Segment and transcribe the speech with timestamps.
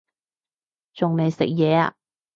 [0.95, 1.95] 仲未食嘢呀